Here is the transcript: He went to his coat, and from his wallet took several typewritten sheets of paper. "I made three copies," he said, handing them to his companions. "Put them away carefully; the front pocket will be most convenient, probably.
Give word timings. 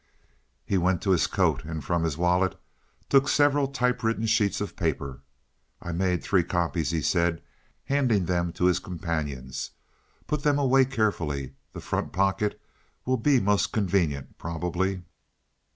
He 0.65 0.79
went 0.79 1.03
to 1.03 1.11
his 1.11 1.27
coat, 1.27 1.63
and 1.63 1.85
from 1.85 2.03
his 2.03 2.17
wallet 2.17 2.59
took 3.07 3.29
several 3.29 3.67
typewritten 3.67 4.25
sheets 4.25 4.59
of 4.59 4.75
paper. 4.75 5.21
"I 5.79 5.91
made 5.91 6.23
three 6.23 6.43
copies," 6.43 6.89
he 6.89 7.03
said, 7.03 7.39
handing 7.83 8.25
them 8.25 8.51
to 8.53 8.65
his 8.65 8.79
companions. 8.79 9.69
"Put 10.25 10.41
them 10.41 10.57
away 10.57 10.85
carefully; 10.85 11.53
the 11.71 11.81
front 11.81 12.13
pocket 12.13 12.59
will 13.05 13.15
be 13.17 13.39
most 13.39 13.71
convenient, 13.71 14.39
probably. 14.39 15.03